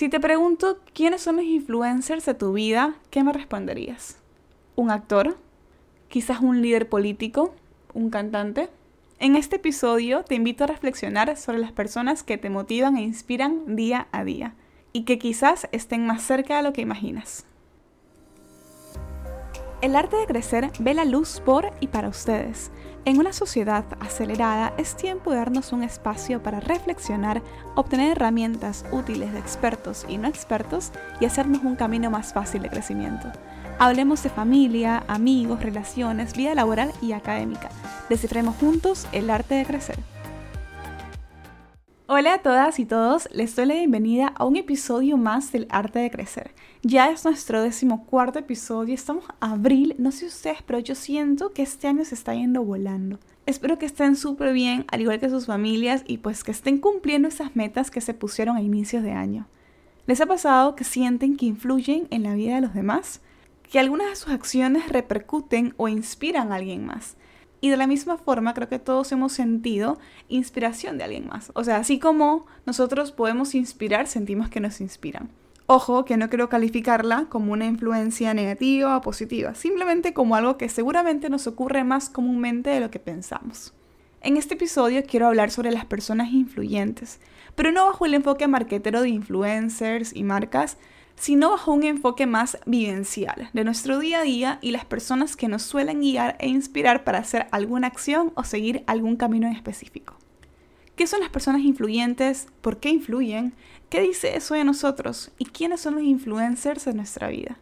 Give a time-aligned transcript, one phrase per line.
[0.00, 4.16] Si te pregunto quiénes son los influencers de tu vida, ¿qué me responderías?
[4.74, 5.36] ¿Un actor?
[6.08, 7.54] ¿Quizás un líder político?
[7.92, 8.70] ¿Un cantante?
[9.18, 13.76] En este episodio te invito a reflexionar sobre las personas que te motivan e inspiran
[13.76, 14.54] día a día
[14.94, 17.44] y que quizás estén más cerca de lo que imaginas.
[19.82, 22.70] El arte de crecer ve la luz por y para ustedes.
[23.06, 27.42] En una sociedad acelerada es tiempo de darnos un espacio para reflexionar,
[27.74, 32.68] obtener herramientas útiles de expertos y no expertos y hacernos un camino más fácil de
[32.68, 33.32] crecimiento.
[33.78, 37.70] Hablemos de familia, amigos, relaciones, vida laboral y académica.
[38.10, 39.98] Descifremos juntos el arte de crecer.
[42.12, 46.00] Hola a todas y todos, les doy la bienvenida a un episodio más del Arte
[46.00, 46.50] de Crecer.
[46.82, 51.62] Ya es nuestro decimocuarto episodio, estamos a abril, no sé ustedes, pero yo siento que
[51.62, 53.20] este año se está yendo volando.
[53.46, 57.28] Espero que estén súper bien, al igual que sus familias, y pues que estén cumpliendo
[57.28, 59.46] esas metas que se pusieron a inicios de año.
[60.08, 63.20] ¿Les ha pasado que sienten que influyen en la vida de los demás?
[63.62, 67.16] Que algunas de sus acciones repercuten o inspiran a alguien más.
[67.60, 71.52] Y de la misma forma creo que todos hemos sentido inspiración de alguien más.
[71.54, 75.28] O sea, así como nosotros podemos inspirar, sentimos que nos inspiran.
[75.66, 80.68] Ojo, que no quiero calificarla como una influencia negativa o positiva, simplemente como algo que
[80.68, 83.72] seguramente nos ocurre más comúnmente de lo que pensamos.
[84.22, 87.20] En este episodio quiero hablar sobre las personas influyentes,
[87.54, 90.76] pero no bajo el enfoque marketero de influencers y marcas,
[91.20, 95.48] sino bajo un enfoque más vivencial de nuestro día a día y las personas que
[95.48, 100.16] nos suelen guiar e inspirar para hacer alguna acción o seguir algún camino en específico.
[100.96, 102.46] ¿Qué son las personas influyentes?
[102.62, 103.52] ¿Por qué influyen?
[103.90, 105.30] ¿Qué dice eso de nosotros?
[105.36, 107.58] ¿Y quiénes son los influencers de nuestra vida?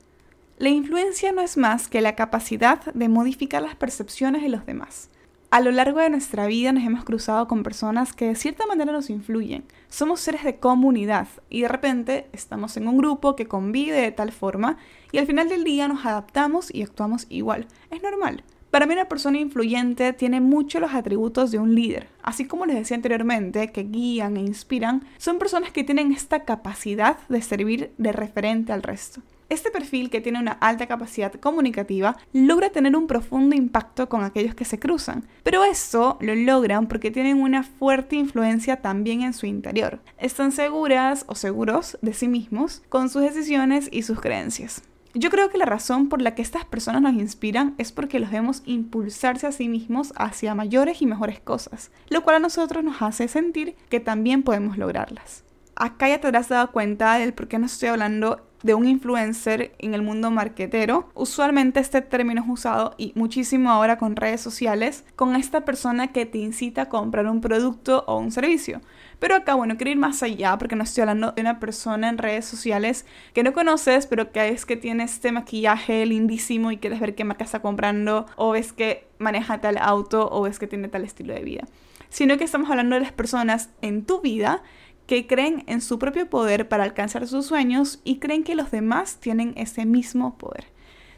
[0.58, 5.10] La influencia no es más que la capacidad de modificar las percepciones de los demás
[5.50, 8.92] a lo largo de nuestra vida nos hemos cruzado con personas que de cierta manera
[8.92, 9.64] nos influyen.
[9.88, 14.30] Somos seres de comunidad y de repente estamos en un grupo que convive de tal
[14.30, 14.76] forma
[15.10, 17.66] y al final del día nos adaptamos y actuamos igual.
[17.90, 18.44] Es normal.
[18.70, 22.08] Para mí una persona influyente tiene muchos los atributos de un líder.
[22.22, 27.16] Así como les decía anteriormente, que guían e inspiran, son personas que tienen esta capacidad
[27.30, 29.22] de servir de referente al resto.
[29.48, 34.54] Este perfil, que tiene una alta capacidad comunicativa, logra tener un profundo impacto con aquellos
[34.54, 39.46] que se cruzan, pero esto lo logran porque tienen una fuerte influencia también en su
[39.46, 40.00] interior.
[40.18, 44.82] Están seguras o seguros de sí mismos con sus decisiones y sus creencias.
[45.14, 48.30] Yo creo que la razón por la que estas personas nos inspiran es porque los
[48.30, 53.00] vemos impulsarse a sí mismos hacia mayores y mejores cosas, lo cual a nosotros nos
[53.00, 55.44] hace sentir que también podemos lograrlas.
[55.74, 59.72] Acá ya te habrás dado cuenta del por qué no estoy hablando de un influencer
[59.78, 61.08] en el mundo marquetero.
[61.14, 66.26] Usualmente este término es usado y muchísimo ahora con redes sociales, con esta persona que
[66.26, 68.80] te incita a comprar un producto o un servicio.
[69.18, 72.18] Pero acá, bueno, quiero ir más allá porque no estoy hablando de una persona en
[72.18, 73.04] redes sociales
[73.34, 77.24] que no conoces, pero que es que tiene este maquillaje lindísimo y quieres ver qué
[77.24, 81.34] marca está comprando, o ves que maneja tal auto, o ves que tiene tal estilo
[81.34, 81.64] de vida.
[82.10, 84.62] Sino que estamos hablando de las personas en tu vida
[85.08, 89.16] que creen en su propio poder para alcanzar sus sueños y creen que los demás
[89.16, 90.66] tienen ese mismo poder.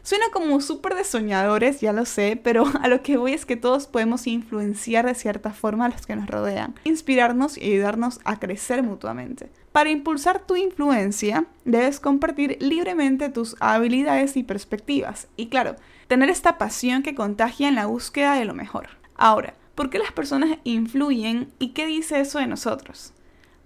[0.01, 3.57] Suena como súper de soñadores, ya lo sé, pero a lo que voy es que
[3.57, 8.39] todos podemos influenciar de cierta forma a los que nos rodean, inspirarnos y ayudarnos a
[8.39, 9.51] crecer mutuamente.
[9.73, 15.27] Para impulsar tu influencia, debes compartir libremente tus habilidades y perspectivas.
[15.35, 15.75] Y claro,
[16.07, 18.87] tener esta pasión que contagia en la búsqueda de lo mejor.
[19.15, 23.13] Ahora, ¿por qué las personas influyen y qué dice eso de nosotros?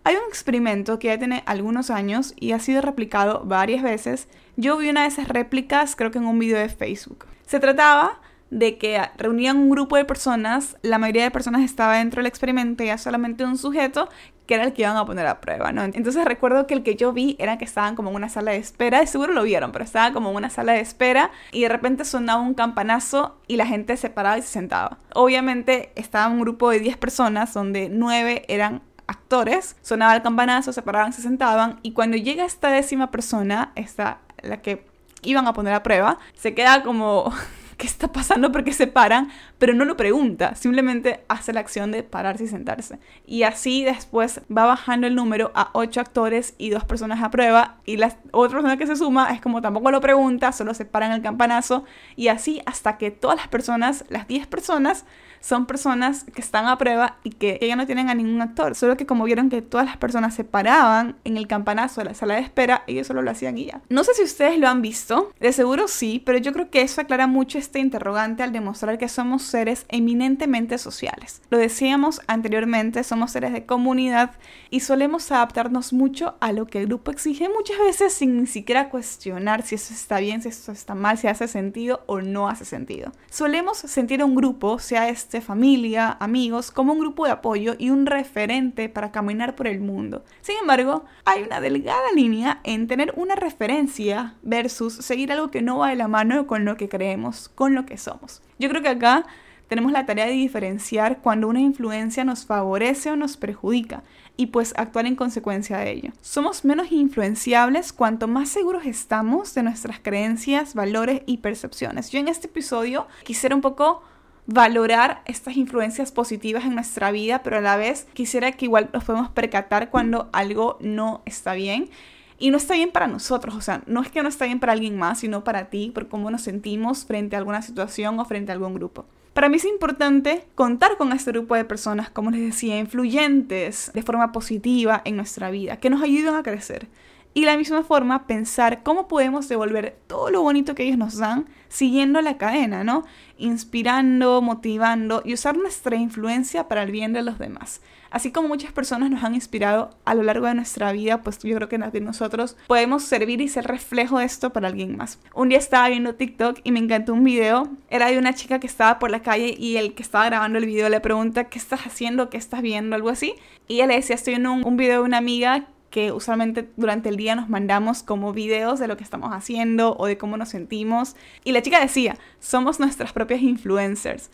[0.07, 4.27] Hay un experimento que ya tiene algunos años y ha sido replicado varias veces.
[4.55, 7.25] Yo vi una de esas réplicas creo que en un video de Facebook.
[7.47, 8.21] Se trataba
[8.51, 12.83] de que reunían un grupo de personas, la mayoría de personas estaba dentro del experimento
[12.83, 14.07] y ya solamente un sujeto
[14.45, 15.81] que era el que iban a poner a prueba, ¿no?
[15.83, 18.57] Entonces recuerdo que el que yo vi era que estaban como en una sala de
[18.57, 21.69] espera, y seguro lo vieron, pero estaban como en una sala de espera y de
[21.69, 24.99] repente sonaba un campanazo y la gente se paraba y se sentaba.
[25.16, 30.81] Obviamente estaba un grupo de 10 personas donde 9 eran actores, sonaba el campanazo, se
[30.81, 34.85] paraban, se sentaban y cuando llega esta décima persona, esta, la que
[35.23, 37.34] iban a poner a prueba, se queda como...
[37.78, 38.53] ¿Qué está pasando?
[38.53, 42.99] Porque se paran, pero no lo pregunta, simplemente hace la acción de pararse y sentarse.
[43.25, 47.79] Y así después va bajando el número a ocho actores y dos personas a prueba.
[47.85, 51.11] Y la otra persona que se suma es como tampoco lo pregunta, solo se paran
[51.11, 51.84] el campanazo.
[52.16, 55.03] Y así hasta que todas las personas, las 10 personas,
[55.46, 58.74] son personas que están a prueba y que ya no tienen a ningún actor.
[58.74, 62.14] Solo que como vieron que todas las personas se paraban en el campanazo de la
[62.16, 63.80] sala de espera, ellos solo lo hacían y ya.
[63.90, 67.00] No sé si ustedes lo han visto, de seguro sí, pero yo creo que eso
[67.00, 71.44] aclara mucho este interrogante al demostrar que somos seres eminentemente sociales.
[71.52, 74.32] Lo decíamos anteriormente, somos seres de comunidad
[74.72, 78.90] y solemos adaptarnos mucho a lo que el grupo exige muchas veces sin ni siquiera
[78.90, 82.66] cuestionar si eso está bien, si eso está mal, si hace sentido o no hace
[82.66, 83.12] sentido.
[83.30, 87.90] Solemos sentir a un grupo, sea este familia, amigos, como un grupo de apoyo y
[87.90, 90.23] un referente para caminar por el mundo.
[90.41, 95.79] Sin embargo, hay una delgada línea en tener una referencia versus seguir algo que no
[95.79, 98.41] va de la mano con lo que creemos, con lo que somos.
[98.59, 99.26] Yo creo que acá
[99.67, 104.03] tenemos la tarea de diferenciar cuando una influencia nos favorece o nos perjudica
[104.37, 106.11] y pues actuar en consecuencia de ello.
[106.22, 112.11] Somos menos influenciables cuanto más seguros estamos de nuestras creencias, valores y percepciones.
[112.11, 114.03] Yo en este episodio quisiera un poco
[114.47, 119.03] valorar estas influencias positivas en nuestra vida, pero a la vez quisiera que igual nos
[119.03, 121.90] podemos percatar cuando algo no está bien.
[122.38, 124.74] Y no está bien para nosotros, o sea, no es que no está bien para
[124.74, 128.52] alguien más, sino para ti, por cómo nos sentimos frente a alguna situación o frente
[128.52, 129.06] a algún grupo.
[129.34, 134.02] Para mí es importante contar con este grupo de personas, como les decía, influyentes de
[134.02, 136.88] forma positiva en nuestra vida, que nos ayuden a crecer.
[137.37, 141.47] Y la misma forma, pensar cómo podemos devolver todo lo bonito que ellos nos dan
[141.67, 143.03] siguiendo la cadena, ¿no?
[143.37, 147.82] Inspirando, motivando y usar nuestra influencia para el bien de los demás.
[148.09, 151.53] Así como muchas personas nos han inspirado a lo largo de nuestra vida, pues yo
[151.58, 155.20] creo que nosotros podemos servir y ser reflejo de esto para alguien más.
[155.34, 157.67] Un día estaba viendo TikTok y me encantó un video.
[157.90, 160.66] Era de una chica que estaba por la calle y el que estaba grabando el
[160.67, 162.29] video le pregunta, ¿qué estás haciendo?
[162.29, 162.96] ¿Qué estás viendo?
[162.96, 163.35] Algo así.
[163.67, 167.08] Y ella le decía, estoy viendo un, un video de una amiga que usualmente durante
[167.08, 170.50] el día nos mandamos como videos de lo que estamos haciendo o de cómo nos
[170.50, 171.16] sentimos.
[171.46, 174.30] Y la chica decía, somos nuestras propias influencers.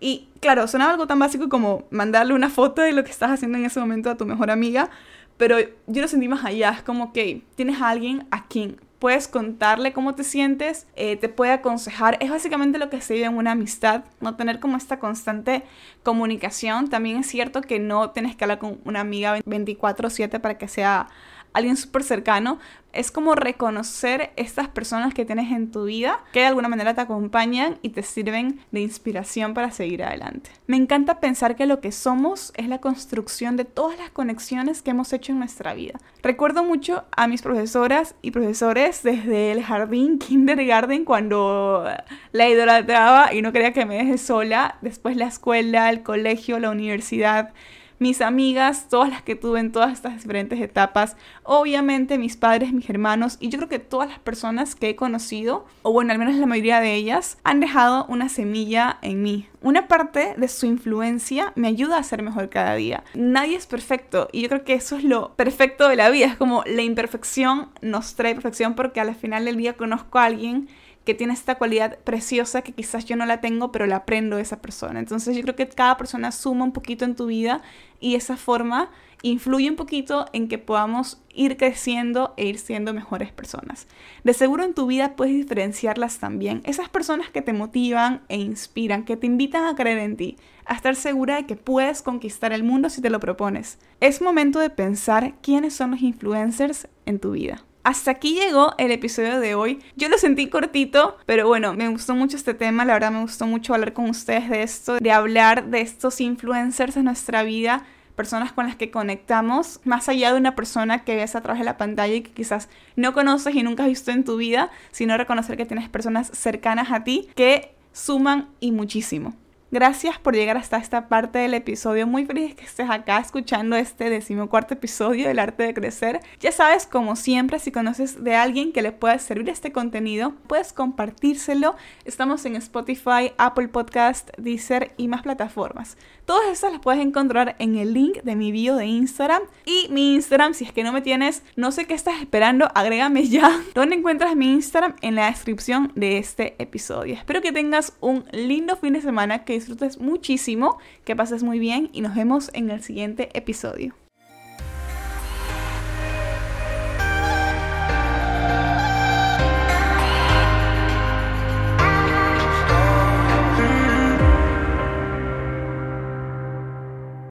[0.00, 3.56] Y claro, sonaba algo tan básico como mandarle una foto de lo que estás haciendo
[3.58, 4.90] en ese momento a tu mejor amiga,
[5.36, 5.56] pero
[5.86, 9.92] yo lo sentí más allá, es como que tienes a alguien a quien puedes contarle
[9.92, 12.16] cómo te sientes, eh, te puede aconsejar.
[12.22, 15.62] Es básicamente lo que se vive en una amistad, no tener como esta constante
[16.02, 16.88] comunicación.
[16.88, 21.08] También es cierto que no tienes que hablar con una amiga 24/7 para que sea
[21.54, 22.58] alguien súper cercano,
[22.92, 27.00] es como reconocer estas personas que tienes en tu vida que de alguna manera te
[27.00, 30.50] acompañan y te sirven de inspiración para seguir adelante.
[30.66, 34.90] Me encanta pensar que lo que somos es la construcción de todas las conexiones que
[34.90, 35.98] hemos hecho en nuestra vida.
[36.22, 41.84] Recuerdo mucho a mis profesoras y profesores desde el jardín, kindergarten, cuando
[42.32, 46.70] la idolatraba y no quería que me deje sola, después la escuela, el colegio, la
[46.70, 47.52] universidad
[47.98, 52.88] mis amigas, todas las que tuve en todas estas diferentes etapas, obviamente mis padres, mis
[52.90, 56.34] hermanos y yo creo que todas las personas que he conocido, o bueno, al menos
[56.34, 59.48] la mayoría de ellas, han dejado una semilla en mí.
[59.62, 63.02] Una parte de su influencia me ayuda a ser mejor cada día.
[63.14, 66.36] Nadie es perfecto y yo creo que eso es lo perfecto de la vida, es
[66.36, 70.68] como la imperfección nos trae perfección porque al final del día conozco a alguien
[71.04, 74.42] que tiene esta cualidad preciosa que quizás yo no la tengo, pero la aprendo de
[74.42, 74.98] esa persona.
[74.98, 77.62] Entonces yo creo que cada persona suma un poquito en tu vida
[78.00, 78.90] y esa forma
[79.22, 83.86] influye un poquito en que podamos ir creciendo e ir siendo mejores personas.
[84.22, 86.60] De seguro en tu vida puedes diferenciarlas también.
[86.64, 90.36] Esas personas que te motivan e inspiran, que te invitan a creer en ti,
[90.66, 93.78] a estar segura de que puedes conquistar el mundo si te lo propones.
[94.00, 97.64] Es momento de pensar quiénes son los influencers en tu vida.
[97.84, 99.78] Hasta aquí llegó el episodio de hoy.
[99.94, 102.86] Yo lo sentí cortito, pero bueno, me gustó mucho este tema.
[102.86, 106.96] La verdad me gustó mucho hablar con ustedes de esto, de hablar de estos influencers
[106.96, 107.84] en nuestra vida
[108.16, 111.64] personas con las que conectamos, más allá de una persona que ves a través de
[111.64, 115.16] la pantalla y que quizás no conoces y nunca has visto en tu vida, sino
[115.16, 119.34] reconocer que tienes personas cercanas a ti que suman y muchísimo.
[119.74, 122.06] Gracias por llegar hasta esta parte del episodio.
[122.06, 126.20] Muy feliz que estés acá escuchando este decimocuarto episodio del arte de crecer.
[126.38, 130.72] Ya sabes, como siempre, si conoces de alguien que le pueda servir este contenido, puedes
[130.72, 131.74] compartírselo.
[132.04, 135.96] Estamos en Spotify, Apple Podcast, Deezer y más plataformas.
[136.24, 139.42] Todas esas las puedes encontrar en el link de mi bio de Instagram.
[139.66, 143.28] Y mi Instagram, si es que no me tienes, no sé qué estás esperando, agrégame
[143.28, 143.60] ya.
[143.74, 144.94] ¿Dónde encuentras mi Instagram?
[145.02, 147.14] En la descripción de este episodio.
[147.14, 151.90] Espero que tengas un lindo fin de semana, que disfrutes muchísimo, que pases muy bien
[151.92, 153.94] y nos vemos en el siguiente episodio.